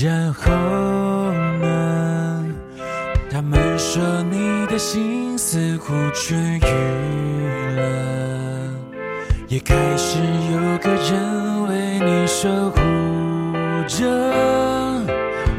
[0.00, 0.52] 然后
[1.58, 2.44] 呢？
[3.28, 4.00] 他们说
[4.30, 7.82] 你的心似乎痊愈了，
[9.48, 10.20] 也开始
[10.52, 12.80] 有个人为你守护
[13.88, 14.06] 着。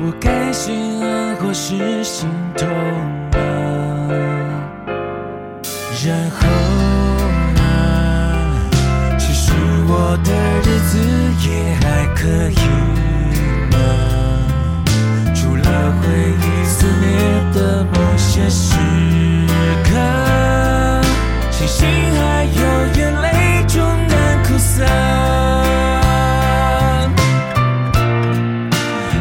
[0.02, 2.66] 我该心安或是心痛
[3.32, 3.38] 呢？
[6.06, 6.48] 然后
[7.56, 7.62] 呢？
[9.18, 9.52] 其实
[9.86, 10.32] 我的
[10.64, 10.98] 日子
[11.46, 12.56] 也还可以
[18.40, 18.74] 些时
[19.84, 19.90] 刻，
[21.52, 21.86] 庆幸
[22.16, 22.62] 还有
[22.96, 23.28] 眼泪
[23.68, 24.86] 终难哭涩，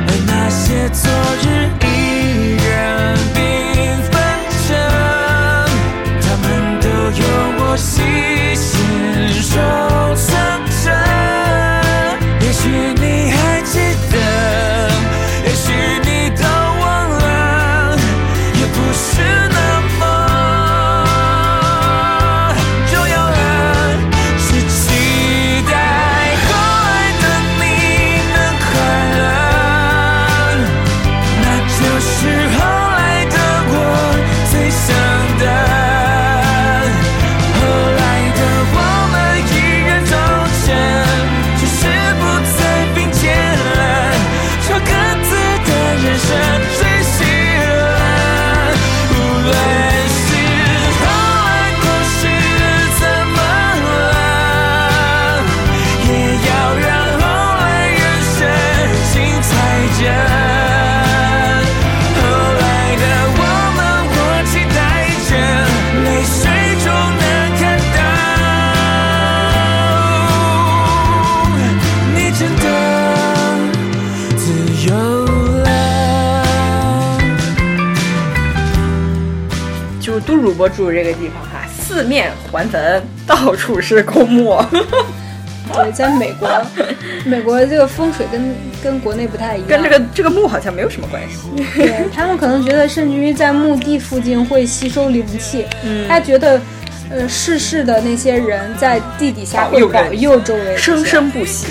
[0.07, 1.11] 而那些昨
[1.43, 1.47] 日
[80.58, 84.61] 播住的这个地方哈，四面环坟，到处是公墓。
[85.73, 86.48] 对，在美国，
[87.24, 91.63] 美国这个风水跟跟国内不太一样，跟这个这个墓好像没有什么关系。
[91.77, 96.61] 对他们可能觉得，甚至于在墓地附近会吸收灵气，嗯他觉得，
[97.11, 101.67] 呃，逝世的那些人在地底下会保保佑周围生生不息。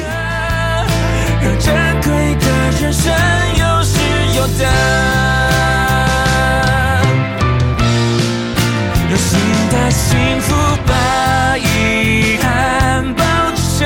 [1.42, 1.74] 让珍
[2.04, 2.48] 贵的
[2.80, 3.12] 人生
[3.58, 3.98] 有始
[4.36, 4.66] 有得，
[10.18, 10.56] 幸福
[10.88, 13.24] 把遗憾包
[13.78, 13.86] 着，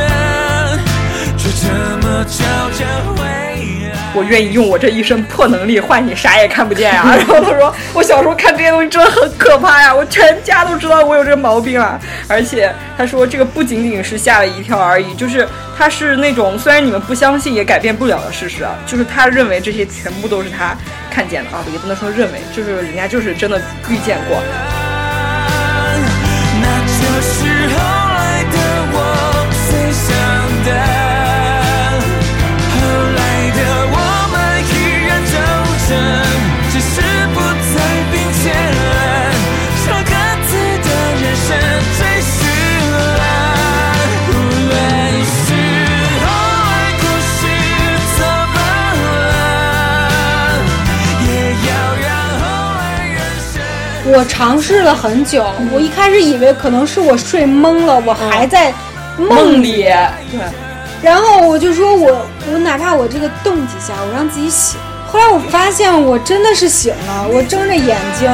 [1.36, 2.86] 就这么朝着
[3.18, 4.00] 未来。
[4.14, 12.00] 我愿意用我这一身破能力换你啥也看不见呀、 然后他说，我小时候看这些东西真的很可怕呀，我全家都知道我有这个毛病啊。
[12.30, 15.46] 而且他说这个不仅仅是吓了一跳而已，就是
[15.78, 20.74] 他是那种虽然你们不相信也改变不了的事实啊，就是他认为这些全部都是他
[21.14, 24.42] 看见的啊，也不能说认为，就是人家就是真的遇见过。
[27.22, 28.01] 时候
[54.14, 58.74] 我尝试了很久，我一开始以为可能是我睡懵了，我还在
[59.18, 59.84] 梦里，
[60.32, 60.42] 对，
[61.02, 64.78] 然后我就说我我哪怕我这个动几下，我让自己醒。
[65.08, 68.30] 后来我发现我真的是醒了，我睁着眼睛，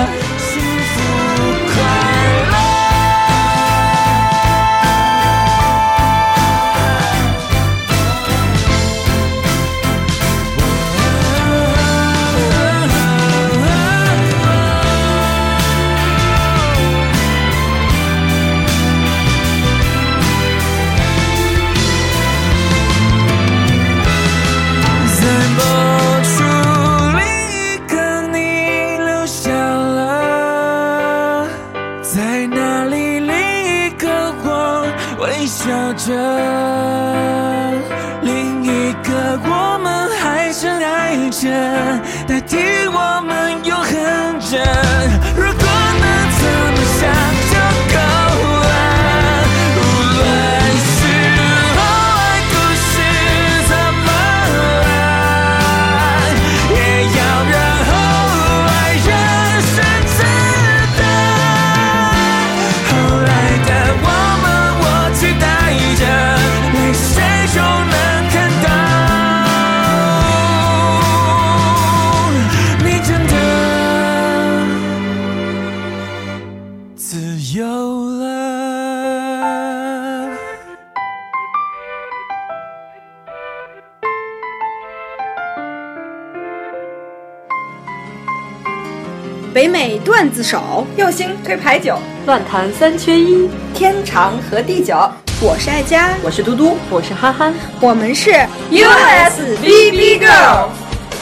[89.67, 94.95] 北美段子手，右星推牌九，乱弹三缺一，天长和地久。
[95.41, 98.31] 我是爱佳，我是嘟嘟，我是憨憨，我们是
[98.71, 100.69] USBB Girl，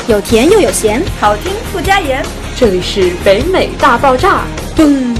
[0.06, 2.24] 有甜又有咸，好听不加盐。
[2.56, 4.42] 这里是北美大爆炸，
[4.78, 5.15] 嘣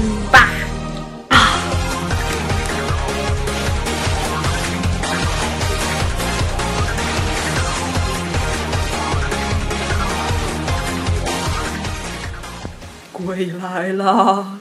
[13.16, 14.60] 归来啦！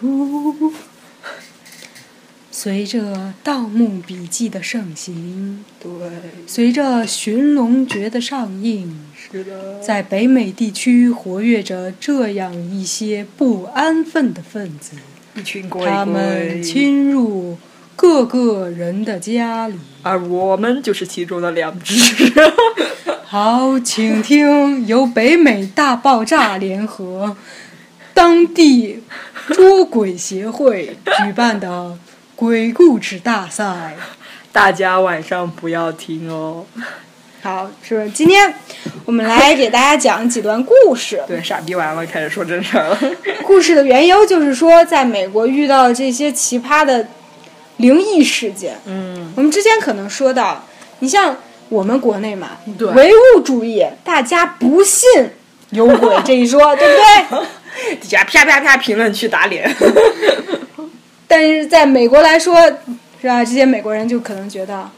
[2.49, 2.99] 随着
[3.43, 5.89] 《盗墓笔记》的盛行，对，
[6.47, 14.91] 随着《寻龙诀》的上映，是的，在北美地区活跃着这样一些不安分的分子，
[15.35, 17.57] 一群鬼他们，侵入
[17.97, 19.75] 各个人的家里。
[20.01, 21.93] 而我们就是其中的两只。
[23.27, 27.35] 好，请听由北美大爆炸联合
[28.15, 29.03] 当地
[29.49, 31.97] 捉鬼协会举办的
[32.33, 33.97] 鬼故事大赛。
[34.53, 36.65] 大家晚上不要听哦。
[37.43, 38.09] 好，是不是？
[38.11, 38.53] 今天
[39.03, 41.21] 我们来给大家讲几段故事。
[41.27, 42.97] 对，傻逼完了，开始说真事儿了。
[43.43, 47.05] 故事的缘由就是说，在美国遇到这些奇葩的
[47.77, 48.79] 灵异事件。
[48.85, 50.65] 嗯，我们之前可能说到，
[50.99, 51.35] 你像
[51.67, 55.05] 我们国内嘛，对唯物主义，大家不信
[55.71, 57.45] 有鬼这一说， 对不对？
[58.01, 59.69] 底下啪啪啪评论区打脸。
[61.27, 62.55] 但是在美国来说，
[63.21, 63.43] 是吧？
[63.43, 64.89] 这些美国人就可能觉得，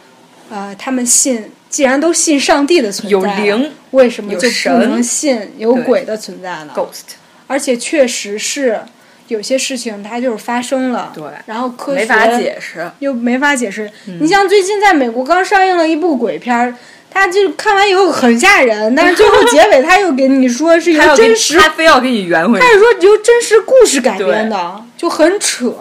[0.50, 7.16] 呃，他们信，既然都信上帝的存在，有灵，为什么就不能信有鬼的存在呢？Ghost，
[7.48, 8.82] 而且确实是
[9.30, 12.92] 有些事情它就是发生了，对然后科学没法解释。
[13.00, 13.90] 又没法解释。
[14.20, 16.76] 你像最近在美国刚上映了一部鬼片儿，
[17.18, 22.72] 他就看完以后很吓人，但是最后结尾他又给你说是由 真实，他非要给你圆回来他。
[22.72, 25.76] 是说由真实故事改编的，就很扯。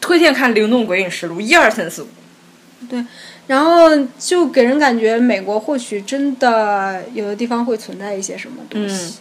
[0.00, 2.08] 推荐看《灵动鬼影实录》一二三四五。
[2.88, 3.04] 对
[3.46, 9.16] 然后就给人感觉美国或许真的有的地方会存在一些什么东西。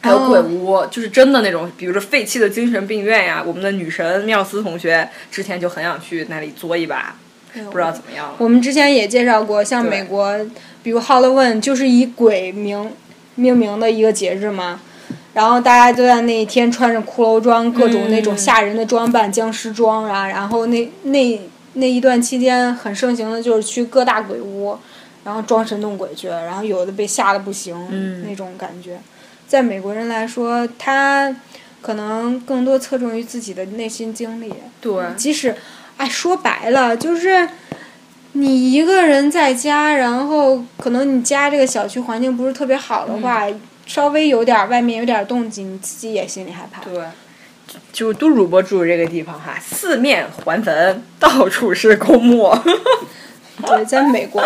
[0.00, 3.42] 还有哦鬼屋，就是真的那种，比如说废弃的精神病院呀。
[3.44, 7.16] 我们的女神妙思同学之前就很想去那里作一把，
[7.70, 8.34] 不知道怎么样了。
[8.38, 10.38] 我们之前也介绍过，像美国，
[10.82, 12.90] 比如 Halloween 就是以鬼名
[13.34, 14.80] 命名的一个节日嘛。
[15.32, 20.28] 然后大家都在那一天穿着骷髅装，各种那种嗯吓人的装扮，僵尸装啊。
[20.28, 21.40] 然后那那
[21.72, 24.78] 那一段期间很盛行的就是去各大鬼屋，
[25.24, 28.98] 然后装神弄鬼去，然后有的被吓得不行，嗯那种感觉。
[29.48, 31.34] 在美国人来说，他
[31.82, 34.54] 可能更多侧重于自己的内心经历。
[34.80, 35.56] 对，即使，
[35.96, 37.48] 哎，说白了就是，
[38.32, 43.46] 你一个人在家，然后可能你家这个小区环境不是特别好的话，
[43.86, 46.82] 稍微有点儿外面有点儿动静，你自己也心里害怕。
[46.82, 47.04] 对，
[47.92, 52.52] 就都主播住这个地方哈，四面环坟，到处是公墓。
[53.64, 54.42] 对，在美国，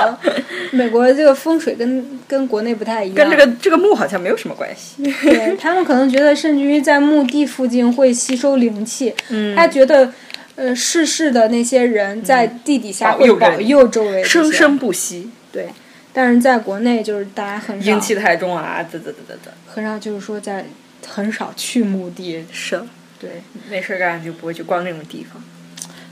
[0.70, 5.02] 美国这个风水跟跟国内不太一样，跟这个这个墓好像没有什么关系。
[5.22, 10.12] 对他们可能觉得，甚至于在墓地附近会吸收灵气，嗯他觉得。
[10.58, 15.68] 呃，逝世的那些人在地底下会保佑周围生生不息，对，
[16.12, 17.92] 但是在国内就是大家很少。
[17.92, 19.52] 阴气太重啊，啧啧啧啧啧。
[19.68, 20.66] 很少就是说在
[21.06, 22.82] 很少去墓地，是，
[23.20, 25.40] 对，没事干就不会去逛那种地方。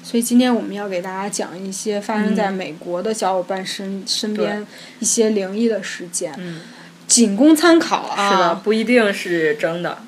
[0.05, 4.65] 所以今天我们要给大家讲一些发生在美国的小伙伴身、身边
[5.01, 6.61] 一些灵异的事件，嗯，
[7.09, 8.31] 仅供参考啊。
[8.31, 9.99] 是的，不一定是真的，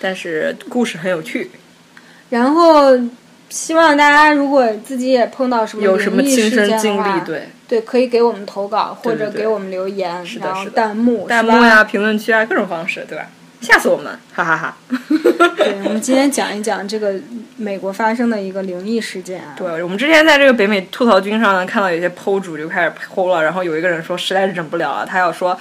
[0.00, 1.52] 但是故事很有趣。
[2.30, 2.98] 然后
[3.48, 10.64] 希望大家如果自己也碰到什么有什么亲身经话历，对，对，可以给我们投稿或者给我们留言，然后是的。
[10.64, 13.26] 是弹幕弹幕呀、评论区啊，各种方式，对吧？
[13.60, 14.76] 吓死我们，哈哈哈。
[15.56, 17.14] 对，我们今天讲一讲这个
[17.56, 19.54] 美国发生的一个灵异事件啊。
[19.56, 25.58] 对，我们之前在这个北美吐槽君上呢，看到有些剖主就开始剖了，然后有一个人说实在是忍不了了，他要说，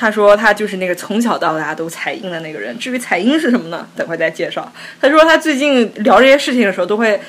[0.00, 2.78] 他说他就是那个从小到大都彩音的那个人。
[2.78, 3.86] 至于彩音是什么呢？
[3.94, 4.72] 等会再介绍。
[5.00, 7.20] 他说他最近聊这些事情的时候都会。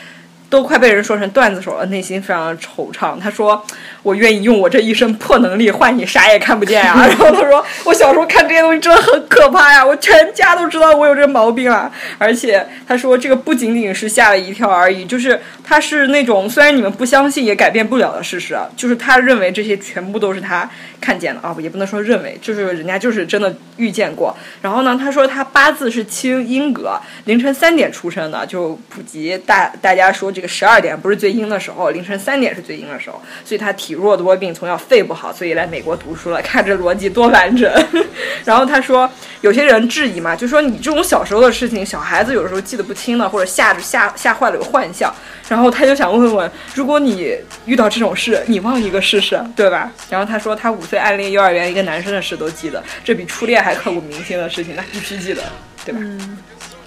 [0.51, 3.17] 都快被人说成段子手了，内心非常惆怅。
[3.17, 3.65] 他说
[4.03, 11.91] ：“我愿意用我这一身破能力换你啥也看不见呀、 然后他说：“我小时候看这些东西真的很可怕呀，我全家都知道我有这毛病啊。
[12.17, 24.35] 而且他说这个不仅仅是吓了一跳而已，就是他是那种虽然你们不相信也改变不了的事实啊，就是他认为这些全部都是他看见的啊，也不能说认为，就是人家就是真的遇见过。
[24.61, 36.41] 然后呢，他说他八字是清阴格，凌晨三点出生的，就普及大大家说这个十二点不是最阴的时候，凌晨三点是最阴的时候，所以他体弱多病，从小肺不好，所以来美国读书了。
[36.41, 37.69] 看这逻辑多完整。
[38.45, 39.09] 然后他说
[39.41, 45.13] 有些人质疑嘛，就说你这种小时候的事情，小孩子有时候记得不清了，或者吓着吓吓坏了有幻象。
[45.49, 49.91] 然后他就想问问，如果你遇到这种事，你忘一个试试，对吧？
[50.09, 55.43] 然后他说他五岁暗恋幼儿园一个男生的事都记得，这比初恋还刻骨铭心的事情，那必须记得，
[55.83, 55.99] 对吧？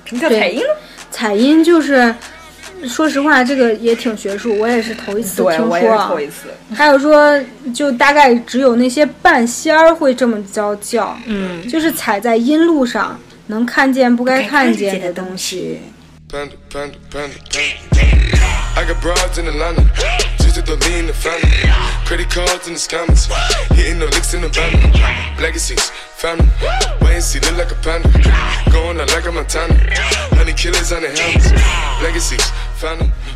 [0.06, 0.66] 什么叫彩音呢？
[1.10, 2.14] 彩音就是，
[2.88, 6.20] 说实话，这个也挺学术，我也是头一次对，听我也是说啊头。
[6.20, 6.54] 一次。
[6.74, 7.40] 还有说，
[7.74, 15.80] 就大概只有那些半仙儿会这么教叫，嗯，就是踩在阴路上能看见不该看见的东西。
[16.30, 17.74] Panda, panda, panda, panda.
[18.76, 19.84] I got broads in Atlanta,
[20.38, 21.70] just to lean the family.
[22.06, 23.28] Credit cards in the scammers,
[23.70, 24.72] hitting the licks in the van.
[25.40, 26.48] Legacies, family,
[27.00, 28.08] wait and see, look like a panda.
[28.72, 29.74] Going out like a Montana,
[30.34, 31.52] honey killers on the helmets.
[32.02, 32.63] Legacies, family.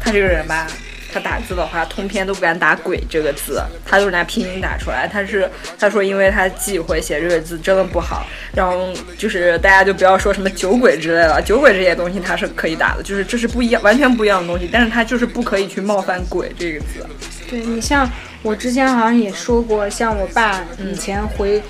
[0.00, 0.66] 他这个人吧，
[1.12, 5.09] 他打字的话，通篇都不敢打“鬼”这个字，他都是拿拼音打出来。
[5.11, 17.07] 他是他说，因为他忌讳写这个字真的不好，然后就是大家就不要说什么酒鬼之类的，酒鬼这些东西他是可以打的，就是这是不一样，完全不一样的东西，但是他就是不可以去冒犯“鬼”这个字。
[17.49, 18.09] 对你像
[18.42, 21.62] 我之前好像也说过，像我爸以前回、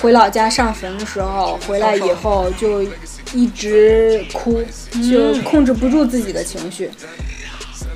[0.00, 2.84] 回老家上坟的时候，回来以后就
[3.32, 4.62] 一直哭，
[5.10, 6.90] 就控制不住自己的情绪。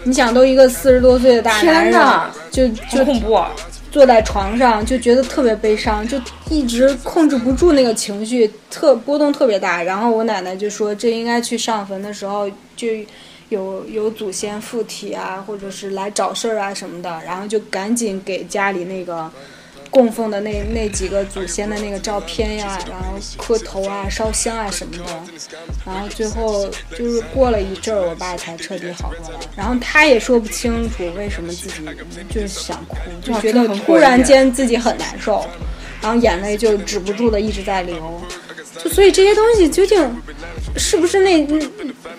[0.05, 3.51] 你想，都一个四十多岁的大男人天哪，就就恐怖啊！
[3.91, 6.19] 坐在床上，就觉得特别悲伤，就
[6.49, 9.83] 一直控制不住那个情绪，特波动特别大。
[9.83, 12.89] 然后我奶奶就说，这应该去上坟的时候就
[13.51, 19.31] 有有祖先附体啊，或者是来找事儿啊什么的，然后就赶紧给家里那个
[19.91, 25.05] 供奉的那那几个祖先的那个照片呀，然后磕头啊、烧香啊什么的。
[25.85, 29.41] 然后最后就是过了一阵儿，我爸才彻底好过来。
[29.57, 31.83] 然后他也说不清楚为什么自己
[32.29, 35.45] 就是想哭，就觉得突然间自己很难受，
[36.01, 38.21] 然后眼泪就止不住的一直在流。
[38.83, 39.99] 就所以这些东西究竟
[40.77, 41.47] 是不是那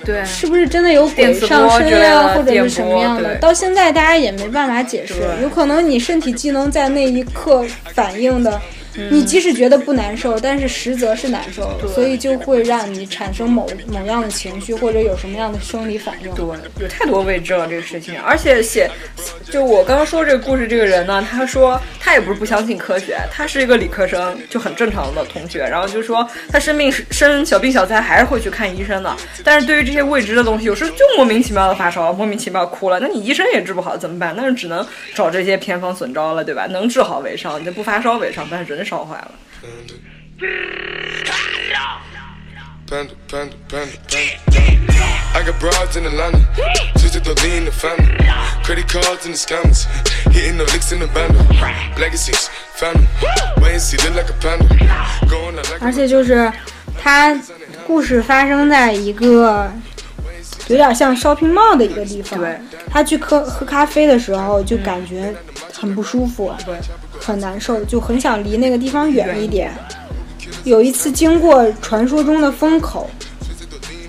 [0.04, 3.36] 对，是不是真的有鬼上身呀、的或者是什么样的？
[3.36, 8.60] 到现在大家也没办法解释，有可能你身体机能在那一刻反应的。
[8.96, 16.34] 嗯你即使觉得不难受，但是实则是难受，所以就会让你产生某某样的情绪，或者有什么样的生理反应。
[16.34, 16.46] 对，
[16.80, 18.90] 有太多未知了这个事情，而且写，
[19.50, 34.34] 就我刚刚说这个故事这个人呢，他说他也不是不相信科学，他是一个理科生，就很正常的同学，然后就说他生病生小病小灾还是会去看医生的，但是对于这些未知的东西，有时候就莫名其妙的发烧，莫名其妙哭了，那你医生也治不好怎么办？
[34.36, 36.68] 那就只能找这些偏方损招了，对吧？
[36.68, 39.32] 能治好为上，就不发烧为上，但是人烧坏了。
[42.88, 44.42] Panda, panda, panda, panda.
[45.34, 46.40] I got broads in Atlanta,
[46.98, 48.18] just to lean the family.
[48.64, 49.86] Credit cards in the scammers,
[50.30, 51.34] hitting the licks in the band.
[51.98, 53.08] Legacies, family,
[53.62, 54.68] wait and see, look like a panda.
[55.30, 56.52] Going like 而且就是
[57.02, 57.34] 它
[57.88, 59.72] 故事发生在一个
[60.68, 62.38] 有点像 shopping mall 的一个地方。
[62.38, 62.60] 对，
[62.90, 65.34] 他去喝喝咖啡的时候就感觉
[65.74, 66.76] 很不舒服，对，
[67.24, 69.72] 很难受，就很想离那个地方远一点。
[70.64, 73.10] 有一次经过传说中的风口，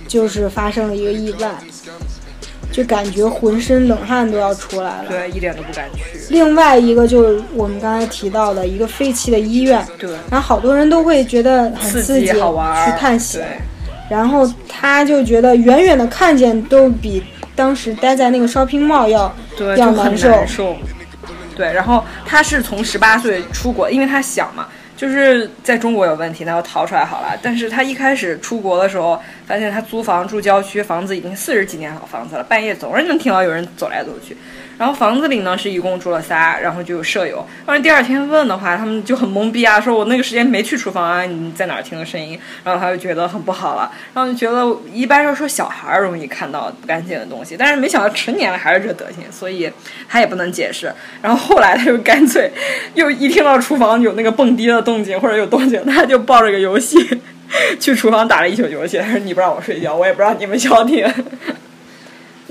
[0.08, 1.50] 就是发生了一个意外，
[2.70, 5.08] 就感觉浑身冷汗都要出来了。
[5.08, 6.02] 对，一点都不敢去。
[6.30, 13.46] 另外一个就是我们刚才提到的一个废弃的医院，对，然后好多人都会觉得很刺刺激，好玩，去探险。
[14.10, 17.22] 然后他就觉得远远的看见都比
[17.54, 19.34] 当时待在那个 shopping mall 要，
[19.76, 20.30] 要难受。
[21.56, 27.38] 对，然后他是从十八岁出国，因为他想嘛，就是在中国有问题，那就逃出来好了。
[27.42, 34.36] 但是他一开始出国的时候，发现他租房住郊区，房子已经四十几年老房子了，半夜总是能听到有人走来走去。
[34.78, 37.46] 然后房子里呢是一共住了仨，然后就有舍友。
[37.66, 42.38] 然后第二天问的话，他们就很懵逼啊，说我那个时间没去厨房啊，你在哪儿听的声音？
[42.64, 49.70] 然后他就觉得很不好了，然后就觉得一般来说小孩容易看到不干净的东西，但是没想到成年了还是这德行，所以
[50.08, 50.92] 他也不能解释。
[51.20, 52.50] 然后后来他就干脆
[52.94, 56.98] 又一听到厨房有那个蹦迪的动静或者有动静，他就抱着个游戏
[57.78, 58.98] 去厨房打了一宿游戏。
[58.98, 61.06] 他说你不让我睡觉，我也不让你们消停。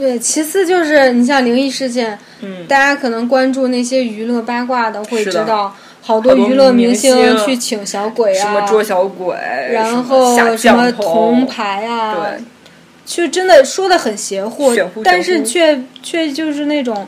[0.01, 9.35] 对，其次就是你像灵异事件，嗯大家可能关注那些娱乐八卦的，会知道好多娱乐明星星去请小鬼啊什么啊，捉小鬼，
[9.71, 12.43] 然后下什么铜牌啊，对，
[13.05, 17.07] 就真的说的很邪乎乎，但是却却就是那种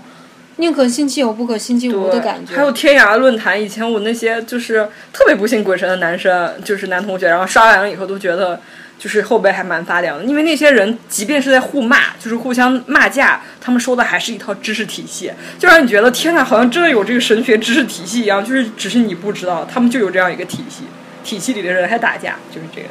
[0.58, 2.56] 宁可信其有，不可信其无的，感觉。
[2.56, 8.62] 还有天涯论坛，以前我那些就是特别不信鬼神的男生，就是男同学，然后刷完了以后都觉得。
[9.04, 15.30] 就是后背还蛮发凉的，因为那些人即便是在互骂，就是互相骂架，他们说的还是一套知识体系，
[15.60, 20.84] 就让你觉得天呐，好像真的有这个神学知识体系一样，就是只是你不知道，他们就有这样一个体系。
[21.22, 22.90] 体系里的人还打架，就是这样。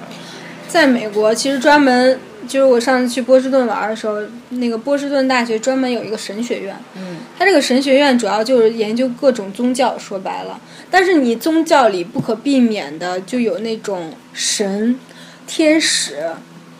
[0.69, 4.19] 在美国，其实专门就是我上次去波士顿玩的时候，
[4.51, 6.77] 那个波士顿大学专门有一个神学院。
[6.97, 14.99] 嗯，它这个神学院主要就是研究各种宗教，说白了，但是你宗教里不可避免的就有那种神、
[15.47, 16.31] 天使，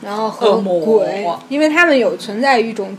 [0.03, 2.97] 然后和鬼，因为他们有存在一种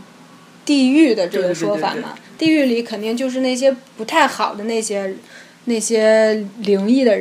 [0.64, 2.14] 地狱的这个说法嘛。
[2.36, 5.14] 地狱里肯定就是那些不太好的那些
[5.66, 7.16] 那些灵异的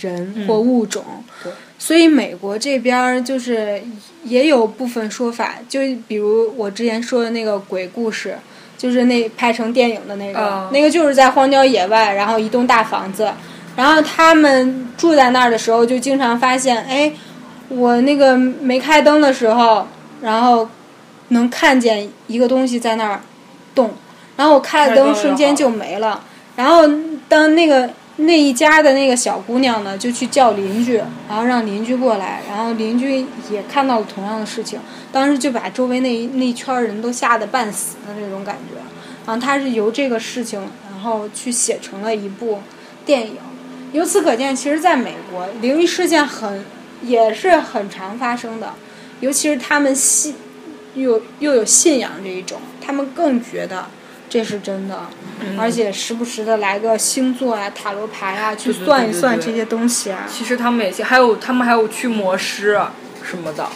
[0.00, 1.04] 人或物种。
[1.42, 3.82] 对所以美国这边儿就是
[4.22, 8.38] 也有部分说法，就比如我之前说的那个鬼故事，
[8.78, 13.28] 就是那拍成电影的那个，啊那个就是在荒郊野外，然后一栋大房子，
[13.74, 17.10] 然后他们住在那儿的时候，就经常发现，哎，
[17.68, 19.86] 我那个没开灯的时候，
[20.20, 20.68] 然后
[21.28, 23.22] 能看见一个东西在那儿
[23.74, 23.92] 动，
[24.36, 26.22] 然后我开了灯，瞬间就没了。
[26.54, 26.82] 然后
[27.30, 34.78] 当那个那一家的那个小姑娘呢，就去叫邻居，然后让邻居过来，然后邻居也看到了同样的事情，
[35.10, 38.78] 当时就把周围那一那圈人都吓得半死的那种感觉。
[39.24, 40.60] 然后他是由这个事情，
[40.90, 42.60] 然后去写成了一部
[43.06, 43.36] 电影。
[43.92, 46.64] 由此可见，其实在美国，灵异事件很
[47.02, 48.74] 也是很常发生的，
[49.20, 50.34] 尤其是他们信
[50.94, 53.86] 又又有信仰这一种，他们更觉得
[54.30, 54.98] 这是真的，
[55.58, 60.26] 而且时不时的来个星座啊、塔罗牌啊，去算一算这些东西啊。
[60.30, 63.68] 其实他们也还有他们还有驱魔师啊什么的，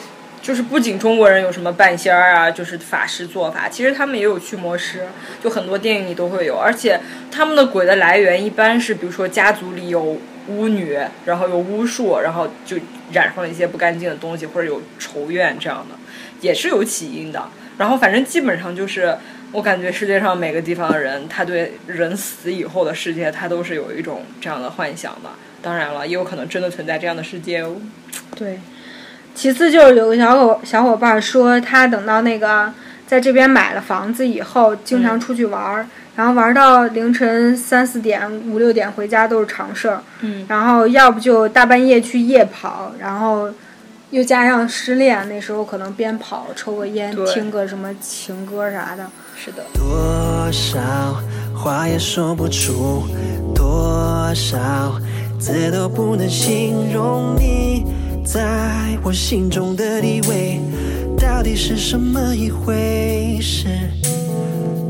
[0.47, 5.09] 就是不仅中国人有什么半仙儿啊，就是法师做法，其实他们也有驱魔师，
[5.43, 7.01] 就很多电影里都会有，而且
[7.33, 12.77] 他们的鬼的来源一般是比如说家族里有巫女，然后有巫术，然后就
[13.11, 15.97] 染上了一些不干净的东西，或者有仇怨这样的，
[16.41, 17.49] 也是有起因的。
[17.77, 19.19] 然后反正基本上就是，
[19.51, 25.31] 我感觉世界上每个地方的人，他对人死以后的世界，他都是有一种这样的幻想的。
[25.61, 27.77] 当然了，也有可能真的存在这样的世界哦。
[28.37, 28.61] 对，
[29.37, 32.73] 其次就是有个小伙小伙伴说，他等到那个
[33.07, 40.01] 在这边买了房子以后，经常出去玩儿，然后玩到凌晨三四点、五六点回家都是常事儿。
[40.23, 43.51] 嗯，然后要不就大半夜去夜跑，然后
[44.09, 49.07] 又加上失恋，那时候可能边跑抽个烟，听个什么情歌啥的。
[49.37, 50.81] 是的，多少
[51.55, 53.05] 话也说不出，
[53.55, 54.99] 多少
[55.39, 57.85] 字都不能形容你
[58.27, 60.61] 在我心中的地位，
[61.17, 63.69] 到底是什么一回事？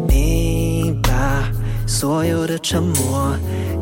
[0.08, 1.46] 你把
[1.86, 3.36] 所有的沉默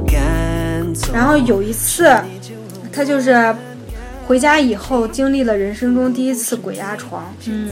[0.09, 2.13] 赶走，然后有一次，
[2.93, 3.55] 他就是
[4.27, 7.33] 回家以后经历了人生中第一次鬼压床。
[7.47, 7.71] 嗯，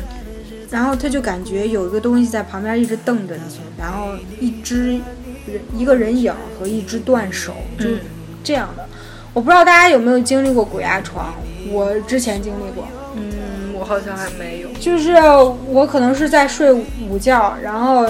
[0.71, 3.43] 然后他就感觉有一个东西在旁边一直瞪着你，
[3.77, 4.91] 然后一只
[5.47, 7.99] 人一个人影和一只断手，就嗯
[8.45, 8.89] 这样的。
[9.35, 11.35] 我不知道大家有没有经历过鬼压床，
[11.71, 14.69] 我之前经历过，嗯，我好像还没有。
[14.81, 15.15] 就是
[15.69, 18.07] 我可能是在睡午觉，然后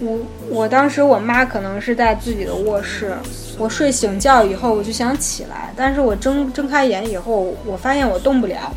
[0.00, 3.14] 我我当时我妈可能是在自己的卧室，
[3.58, 8.72] 我睡醒觉以后我就想起来，但是我睁睁开眼以后，我发现我动不了，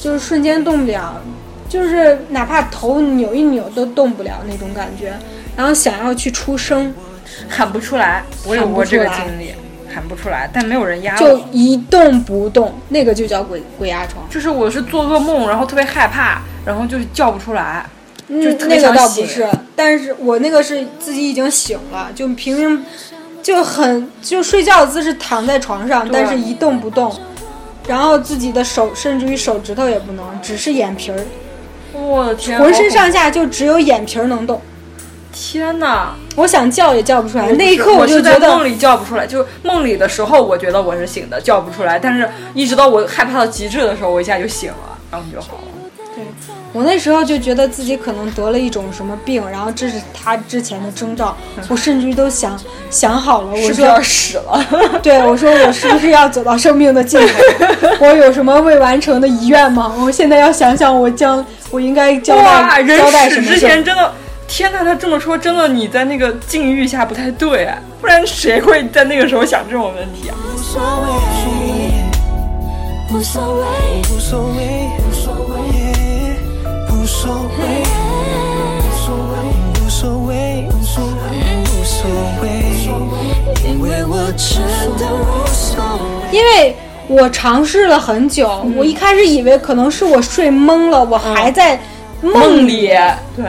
[0.00, 1.20] 就是瞬间动不了，
[1.68, 5.12] 就是哪怕头扭一扭都动不了那种感觉，
[5.56, 6.94] 然后想要去出声，
[7.48, 9.54] 喊不出来，我有过这个经历，
[9.92, 11.38] 喊不出来，但没有人压就。
[11.52, 14.24] 一动不动，那个就叫鬼鬼压床。
[14.30, 17.84] 就是我是做噩梦，然后特别害怕，然后就叫不出来。
[18.28, 22.84] 就嗯，那个倒不是，但是我那个是自己已经醒了，就平平
[23.42, 27.14] 就很就睡觉的姿势躺在床上，但是一动不动，
[27.86, 31.26] 然后自己的手甚至于手指头也不能，只是眼皮儿，
[31.92, 34.58] 我的天，浑身上下就只有眼皮儿能动。
[35.32, 36.14] 恐天哪！
[36.36, 45.62] 我想叫也叫不出来，那一刻我就觉得，在梦里叫不出来，就梦里的时候，我觉得我是醒的，叫不出来，但是一直到我害怕到极致的时候，我一下就醒了，然后就好了。
[46.14, 46.22] 对
[46.74, 51.36] 我那时候就觉得自己可能得了一种什么病，然后这是他之前的征兆，
[51.68, 52.58] 我甚至于都想
[52.90, 54.66] 想好了，我说是不是要死了？
[55.02, 57.26] 对，我说我是不是要走到生命的尽头？
[58.00, 59.94] 我有什么未完成的遗愿吗？
[60.00, 64.12] 我现在要想想，我将我应该交，代交代什么之前真的，
[64.52, 64.84] 天呐！
[64.84, 67.66] 他这么说，真的你在那个境遇下不太对，
[68.02, 70.36] 不然谁会在那个时候想这种问题啊？
[70.54, 71.08] 无所谓，
[73.16, 73.64] 无所谓，
[74.12, 74.60] 无所谓，
[75.08, 75.64] 无所谓，
[76.90, 77.80] 无所谓，
[78.84, 79.48] 无所谓，
[79.80, 81.32] 无所谓，无所谓，
[81.64, 82.04] 无所
[82.42, 82.44] 谓，
[83.66, 84.60] 因为我真
[84.98, 86.36] 的无所谓。
[86.36, 86.76] 因为
[87.08, 91.80] 我尝试了很久，我一开始以为可能是我睡懵了，我还在
[92.20, 92.88] 梦梦里，
[93.34, 93.46] 对，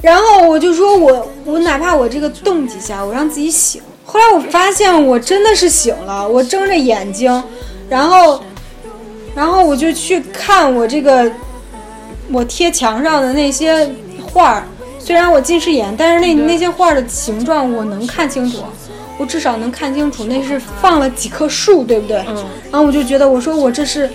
[0.00, 3.82] 然后我就说我我哪怕我这个动几下，我让自己醒。
[4.04, 7.42] 后来我发现我真的是醒了，我睁着眼睛，
[7.88, 8.42] 然后，
[9.34, 11.30] 然后我就去看我这个
[12.30, 13.88] 我贴墙上的那些
[14.32, 14.64] 画儿。
[14.98, 18.58] 虽然我近视眼，但是那那些画儿的形状我能看清楚，
[19.18, 22.18] 我至少能看清楚那是放了几棵树，对不对？
[22.28, 22.44] 嗯。
[22.70, 24.10] 然后我就觉得，我说我这是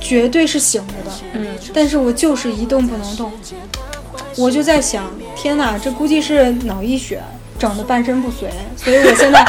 [0.00, 3.30] 绝对是醒着的，嗯，但是我就是一动不能动。
[4.36, 7.22] 我就在想，天哪，这估计是脑溢血
[7.58, 9.44] 整的半身不遂，所以我现在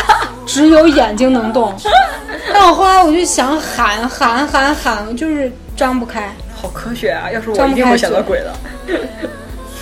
[0.45, 1.76] 只有眼睛能动。
[2.54, 6.34] 但我后来我就想喊喊喊喊，就是张不开。
[6.56, 7.30] 好科学啊！
[7.32, 8.54] 要是我张不开一定会想到鬼的。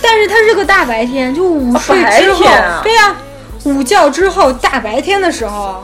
[0.02, 2.44] 但是它是个大白天，就午睡之后，
[2.82, 3.14] 对呀、
[3.64, 5.82] 午觉之后大白天的时候，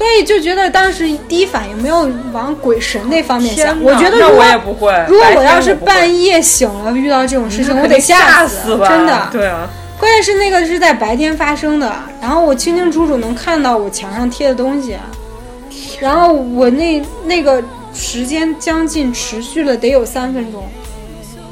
[0.00, 3.78] 所以就觉得当时第一反应没有往鬼神那方面想。
[3.82, 4.90] 我觉得如果那我也不会。
[5.06, 8.88] 如果我要是半夜醒了遇到这种事情，我得吓死，吧？
[8.88, 9.28] 真的。
[9.30, 14.96] 对啊，关键是那个是在白天发生的，然后我清清楚楚能看到我墙上贴的东西，
[16.00, 20.66] 然后我那那个时间将近持续了得有三分钟，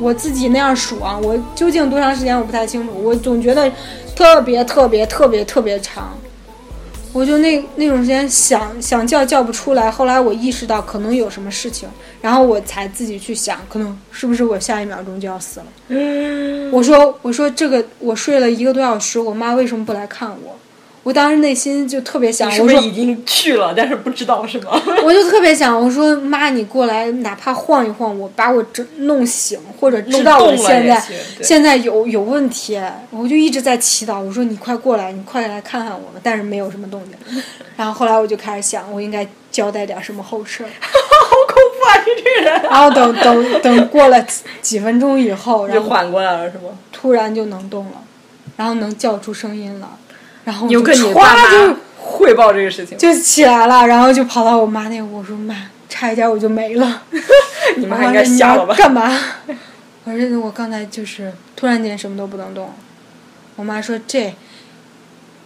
[0.00, 3.70] 我自己那样数啊，我究竟多长时间我不太清楚，我总觉得
[4.16, 6.16] 特别特别特别特别长，
[7.12, 11.88] 我就那那种时间想想叫叫不出来，后来我意识到可能有什么事情，
[12.21, 15.66] 然后我才自己去想，可能是不是我下一秒钟就要死了。
[16.71, 20.57] 我说我说这个我睡了一个多小时，我妈为什么不来看我？
[21.09, 24.79] 我当时内心就特别想，我说已经去了，但是不知道是吗？
[25.03, 31.03] 我就特别想，我说妈，你过来，哪怕晃一晃我，把我这弄醒，或者知道我现在
[31.40, 37.42] 现在有有问题，我就一直在祈祷，我说你快过来，你快来看看我们，但是没有什么动静。
[37.75, 40.68] 然后后来我就开始想，我应该交代点什么后事儿。
[40.79, 42.05] 好恐怖啊！
[42.05, 46.64] 你这个人，然后等等等过了几几分钟以后，然后就缓过来了是吗？
[46.92, 47.92] 突然就能动了，
[48.59, 49.88] 然后能叫出声音了，
[50.48, 52.96] 然后我就跟你爸歘就汇报这个事情？
[52.96, 55.54] 就起来了，然后就跑到我妈那屋，我说妈，
[55.90, 57.02] 差一点我就没了。
[57.76, 58.74] 你们还应该我妈说你瞎了吧？
[58.74, 59.20] 干嘛？
[60.04, 62.72] 我说我刚才就是突然间什么都不能动。
[63.56, 64.34] 我妈说这，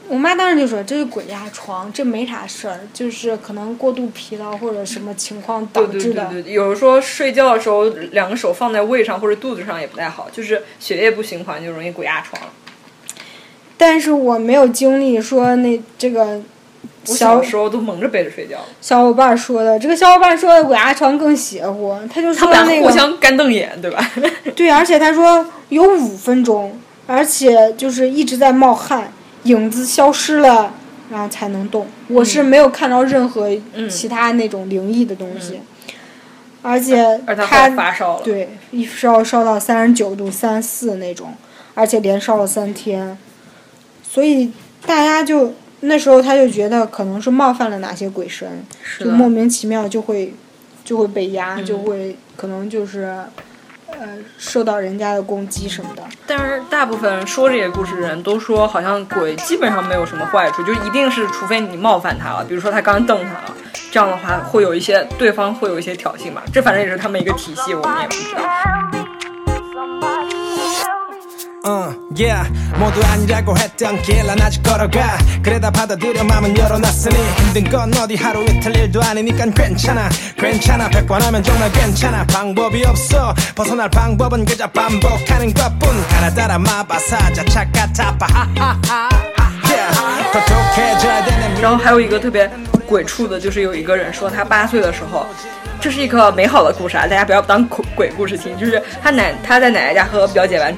[0.06, 6.24] 我妈当时就说这是鬼压床，这没啥事儿，就是可能过度疲劳或者什么情况对对导致的。
[6.26, 12.40] 对对，有时候睡觉的时候两个手放在胃上或者肚子上也不太好，就是血液不循环就容易鬼压床。
[13.84, 16.40] 但是我没有经历说那这个
[17.08, 24.08] 我小小时候都蒙着被子睡觉，小伙伴说的，这个小伙伴说的鬼压床更邪乎，他就说那个互相干瞪眼，对吧？
[24.54, 30.72] 对，而且他说有五分钟，而且就是一直在冒汗，影子消失了，
[31.10, 31.88] 然后才能动。
[32.06, 35.60] 我是没有看到任何嗯其他那种灵异的东西，
[36.62, 41.34] 而且而他发烧了，对一烧烧到三十九度三四那种，
[41.74, 43.18] 而且连烧了三天，
[44.12, 44.52] 所以
[44.84, 48.62] 大家就那时候他就觉得可能是冒犯了哪些鬼神，
[49.00, 50.34] 就莫名其妙就会
[50.84, 53.10] 就会被压，嗯就会可能就是
[53.86, 56.02] 呃受到人家的攻击什么的。
[56.26, 63.56] 但是大部分说这些故事的人都说，好像鬼基本上没有什么坏处，就一定是除非你冒犯他了，比如说他刚瞪他了，
[63.90, 66.42] 这样的话会有一些对方会有一些挑衅吧。
[66.52, 69.01] 这反正也是他们一个体系，我们也不知道。
[71.65, 78.15] uh, yeah 모두 아니라고 했던 길 난 아직 걸어가 그래다 받아들여 맘은 열어놨으니 힘든 건 어디
[78.15, 84.45] 하루 이틀 일도 아니니까 괜찮아 괜찮아 백 번 하면 정말 괜찮아 방법이 없어 벗어날 방법은
[84.45, 89.09] 그저 반복하는 것뿐 하나 따라 마바사자 차카타파 하하하
[89.63, 92.49] yeah 똑똑해져야 되는 然后还有一个特别
[92.87, 95.25] 鬼畜的，就是有一个人说他八岁的时候，
[95.81, 98.57] 这是一个美好的故事啊，大家不要当鬼鬼故事听。
[98.57, 100.73] 就是他奶他在奶奶家和表姐玩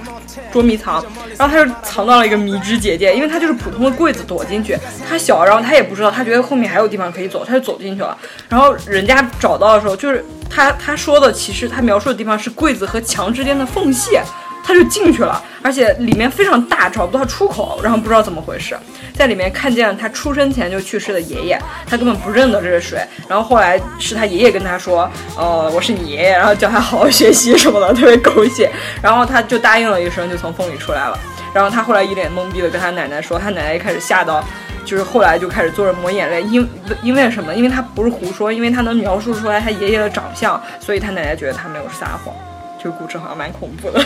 [0.52, 1.04] 捉迷藏，
[1.38, 4.76] 然后他就藏到了一个迷之结界，因为他就是普通的柜子躲进去，
[5.08, 8.16] 他小，然后他也不知道，他觉得后面还有地方可以走，他就走进去了。
[8.48, 14.18] 然后人家找到的时候，就是他他说的，其实他描述的地方是柜子和墙之间的缝隙。
[14.66, 18.74] 他就进去了，而且里面非常大，找不到出口，然后不知道怎么回事，
[19.14, 23.06] 在里面看见了他出生前就去世的爷爷，他根本不认得这是谁。
[23.28, 28.70] 然后后来是他爷爷跟他说，呃，我是你爷爷，然后叫他好好学习什么的，特别狗血。
[29.02, 31.18] 然后他就答应了一声，就从风里出来了。
[31.52, 34.42] 然后他后来一脸懵逼的跟他奶奶说，他奶奶一开始吓到。
[34.84, 36.68] 就是后来就开始坐着抹眼泪，因
[37.02, 37.54] 因为什么？
[37.54, 42.34] 因为他不是胡说，因为他能描述出来他爷爷的长相，所以他奶奶觉得他没有撒谎。
[42.84, 43.98] 这个故事好像蛮恐怖的，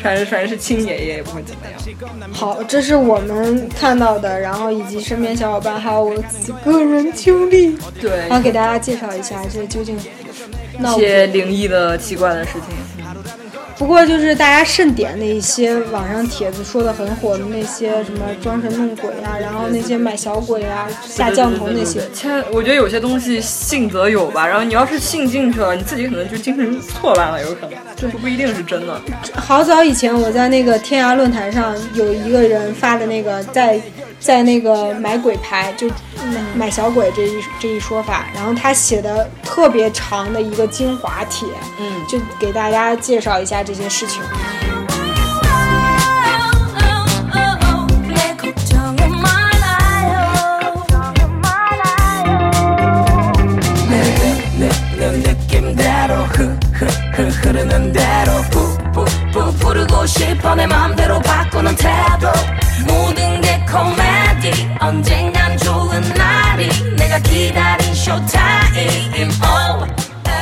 [0.00, 2.32] 反正反正是亲爷爷也不会怎么样。
[2.32, 12.60] 好，这是我们看到的，然后以及身边小伙伴还有我自己个人经历，对，然后给大家介绍一下这究竟一些灵异的奇怪的事情。
[13.82, 29.00] 不过就是大家慎点那一些网上帖子说的很火的那些什么装神弄鬼啊，然后那些买小鬼啊、下降头那些，千，我觉得有些东西信则有吧，然后你要是信进去了，你自己可能就精神错乱了，有可能，这不一定是真的。
[29.34, 33.80] 好早以前我在那个天涯论坛上有一个人发的那个在
[34.21, 41.47] 在那个买鬼牌就买买小鬼这一这一说法，然后他写的特别长的一个精华帖，
[41.79, 44.21] 嗯就给大家介绍一下这些事情。
[48.07, 50.13] 내 걱정은 말아요.
[54.97, 62.31] 내 느낌대로 흐흐흐 흐르는 대로 푸푸푸 부르고 싶어 내 맘대로 바꾸는 태도
[62.87, 63.77] 모든 게 코
[64.41, 69.87] 미디 언젠간 좋은 날이 내가 기다린 쇼타임 oh.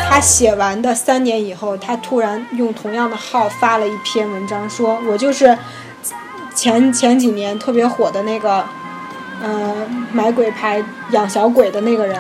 [0.10, 5.58] 他写完的三年以后，他突然用同样的号发了一篇文章，说我就是
[6.54, 8.64] 前前几年特别火的那个，
[9.42, 9.76] 呃，
[10.14, 12.18] 买鬼牌养小鬼的那个人，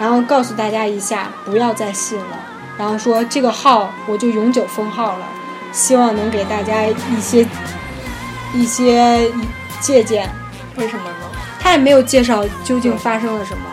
[0.00, 2.36] 然后告诉大家一下，不要再信了，
[2.76, 5.26] 然后说这个号我就永久封号了，
[5.72, 7.46] 希望能给大家一些
[8.52, 9.30] 一些
[9.80, 10.28] 借鉴。
[10.77, 11.31] 为什么呢？
[11.59, 13.63] 他也没有介绍究竟发生了什么，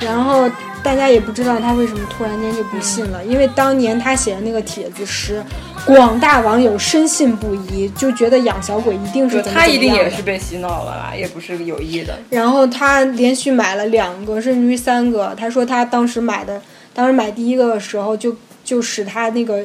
[0.00, 0.48] 然后
[0.82, 5.44] 大家也不知道他为什么突然间就不信了，因为当年他写的那个帖子时，
[5.84, 12.18] 广大网友深信不疑，就觉得养小鬼一定是对怎么他一定也是被洗脑了啦，也不是有意的。
[12.30, 15.34] 然后他连续买了两个，甚至于三个。
[15.36, 16.60] 他说他当时买的，
[16.94, 19.62] 当时买第一个的时候就就使他那个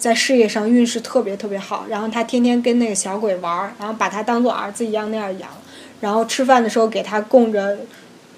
[0.00, 1.84] 在事业上运势特别特别好。
[1.88, 5.48] 然后他天天跟那个小鬼玩儿，然后把他当做儿子一样那样养。
[6.00, 7.78] 然后吃饭的时候给他供着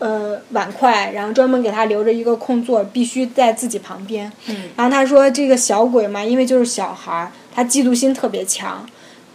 [0.00, 4.30] 呃碗筷，然后专门给他留着一个空座，必须在自己旁边。
[4.48, 8.84] 嗯然后他说这个小鬼嘛，因为就是小孩儿，他嫉妒心特别强。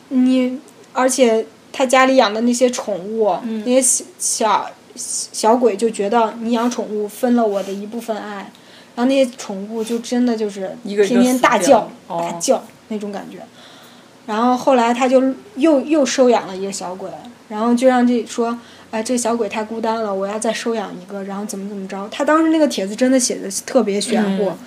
[0.09, 0.59] 你
[0.91, 8.51] 而且他家里养的那些宠物，嗯那些小小小鬼就觉得你养宠物分了我的一部分爱，
[8.97, 13.37] 然后那些宠物就真的就是天天大叫、哦大叫那种感觉。
[14.25, 15.23] 然后后来他就
[15.55, 17.07] 又又收养了一个小鬼，
[17.47, 18.57] 然后就让这说，
[18.89, 22.09] 哎，这小鬼太孤单了，我要再收养一个，然后怎么怎么着。
[22.09, 24.57] 他当时那个帖子真的写的特别玄乎，嗯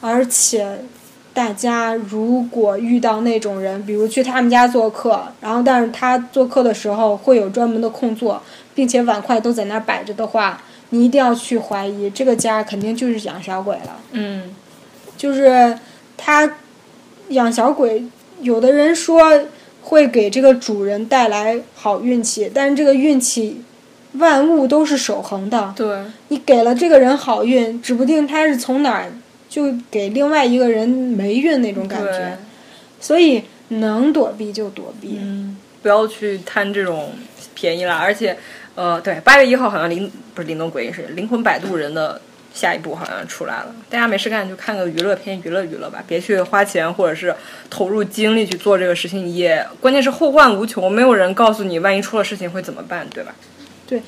[0.00, 0.78] 而且
[1.34, 8.42] 大家如果遇到那种人，比如去他们家做客，然后但是他做客的时候会有专门的空座，
[8.74, 10.62] 并且碗筷都在那儿摆着的话，
[10.94, 13.98] 你一定要去怀疑这个家肯定就是养小鬼了。
[14.12, 14.54] 嗯，
[15.16, 15.78] 就是
[16.18, 16.56] 他
[17.28, 18.04] 养小鬼，
[18.40, 19.44] 有的人说
[19.80, 23.62] 会给这个主人带来好运气，但是这个运气，
[24.12, 25.72] 万物都是守恒的。
[25.74, 29.10] 对，你给了这个人好运，指不定他是从哪儿
[29.48, 32.38] 就给另外一个人霉运那种感对觉，
[33.00, 35.18] 所以能躲避就躲避。
[35.18, 37.12] 嗯，不要去贪这种
[37.54, 37.96] 便宜啦。
[37.96, 38.36] 而且，
[38.74, 42.20] 呃，对，八月一号好像灵不是灵动鬼是《灵魂摆渡人》的
[42.54, 43.74] 下一部好像出来了。
[43.90, 47.34] 大家没事干就看个娱乐片，娱乐娱乐吧，别去花钱或者是
[47.68, 49.28] 投入精力去做这个事情。
[49.28, 53.34] 也关键是后患无穷，没有人告诉你万一出了事情会怎么办，对吧？
[53.86, 54.02] 对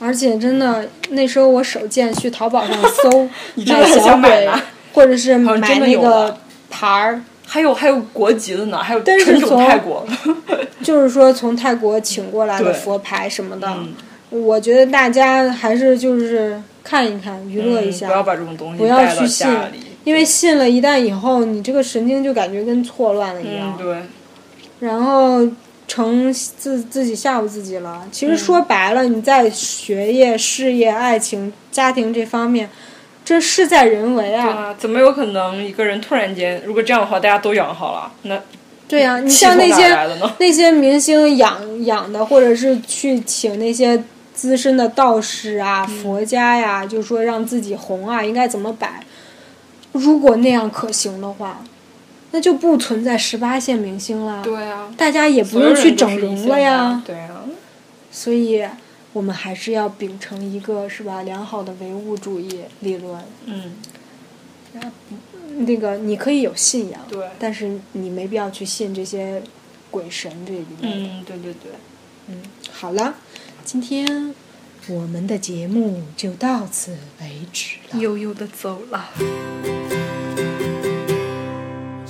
[0.00, 3.28] 而且真的，那时候我手贱去淘宝上搜
[3.64, 6.36] 真的很小鬼想买呢， 或者是买那个
[6.70, 10.06] 牌儿，还有还有国籍的呢，还有但是纯种从泰国。
[10.82, 13.68] 就是说从泰国请过来的佛牌什么的。
[13.68, 13.94] 嗯
[14.28, 19.46] 我觉得大家还是就是看一看，娱乐一下，嗯不要把这种东西不要去信。
[20.02, 23.96] 因为信了一旦以后，你这个神经就感觉跟错乱了一样嗯，，对，
[24.80, 25.48] 然后
[25.86, 28.04] 成自自己吓唬自己了。
[28.10, 32.68] 其实嗯说白了，你在学业、事业、爱情、家庭这方面，
[33.26, 34.46] 这事在人为对啊。
[34.46, 38.40] 啊，怎么有可能一个人突然间，如果这样的话，大家都养好了，那
[38.88, 39.94] 对呀、你像那些？
[40.38, 44.00] 那些明星养养的，或者是去请那些
[44.32, 49.02] 资深的道士啊、嗯佛家呀，就说让自己红啊，应该怎么摆。
[49.90, 51.64] 如果那样可行的话，
[52.30, 54.40] 那就不存在十八线明星了。
[54.44, 57.02] 对啊，大家也不用去整容了呀。
[57.04, 57.42] 对啊，
[58.12, 58.64] 所以，
[59.16, 63.24] 我们还是要秉承一个是吧良好的唯物主义理论。
[63.46, 63.72] 嗯，
[65.64, 69.42] 那个你可以有信仰，对但是你没必要去信这些
[69.90, 71.08] 鬼神这一类的。
[71.08, 71.72] 嗯，对对对，
[72.26, 73.14] 嗯，好了，
[73.64, 74.34] 今天
[74.88, 77.98] 我们的节目就到此为止了。
[77.98, 80.05] 悠悠的走了。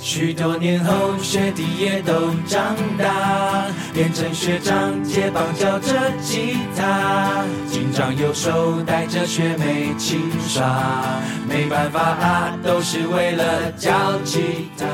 [0.09, 10.17] 许多年后，学弟也都长大，变成学长接棒教着吉他，紧张右手带着学妹齐
[10.47, 14.85] 刷，没办法啊，都是为了教吉他。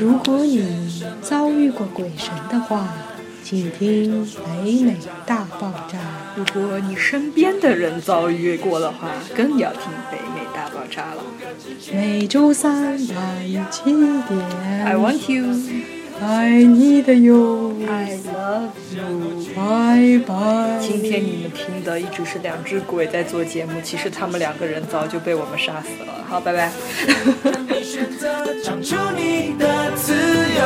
[0.00, 2.88] 如果你遭遇过鬼神的话，
[3.44, 4.26] 请听
[4.64, 4.96] 北美
[5.26, 5.98] 大爆炸。
[6.34, 10.16] 如果你身边的人遭遇过的话，更要听北
[11.92, 14.22] 每周三晚七点
[14.84, 15.44] I want you,
[16.20, 19.04] 爱你的哟，I love you。
[19.56, 20.78] 拜拜。
[20.80, 26.24] 今天你们听的一直是两只鬼在做节目，其实他们两个人早就被我们杀死了。
[26.28, 26.70] 好，拜拜。
[27.68, 28.28] 你选择
[28.62, 30.62] 唱出你的自由。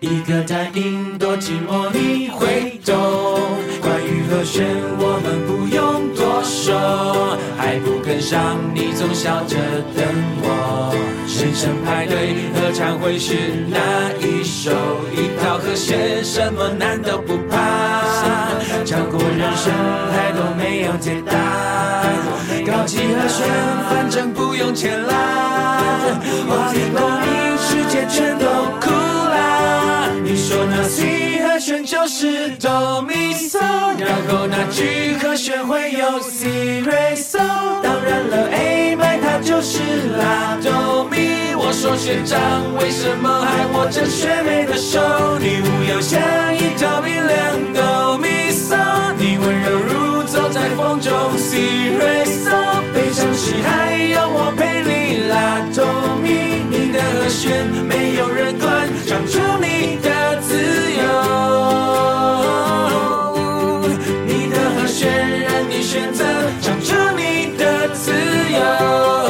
[0.00, 2.94] 一个单音多寂寞，你会懂。
[3.80, 4.66] 关于和弦，
[4.98, 5.61] 我们不
[6.42, 9.56] 说，还不跟上，你总笑着
[9.94, 10.04] 等
[10.42, 10.94] 我。
[11.26, 13.34] 人生派对合唱会是
[13.68, 13.78] 哪
[14.20, 14.70] 一首？
[15.12, 17.58] 一套和弦，什么难都不怕。
[18.84, 19.72] 唱过人生，
[20.12, 21.32] 太多没有解答。
[22.66, 23.48] 高级和弦，
[23.90, 25.80] 反正不用钱啦。
[26.48, 28.46] 华丽共鸣，世界全都
[28.80, 29.01] 哭。
[31.84, 33.58] 就是哆咪嗦，
[33.98, 37.38] 然后那句和弦会有 C 瑞嗦，
[37.82, 39.80] 当然了 A 麦它就是
[40.16, 41.54] 拉哆咪。
[41.56, 42.38] 我说学长
[42.76, 45.00] 为什么还握着学妹的手？
[45.38, 46.20] 你无忧像
[46.54, 48.76] 一条明亮哆咪嗦，
[49.18, 52.91] 你温柔如走在风中 C 瑞嗦。
[53.42, 55.34] 喜，还有我陪你拉
[55.74, 55.82] 哆
[56.22, 56.62] 咪。
[56.70, 60.54] 你的和弦没有人管，唱着你的自
[61.02, 61.02] 由。
[64.28, 66.24] 你的和弦，任你选择，
[66.60, 69.21] 唱着你的自由。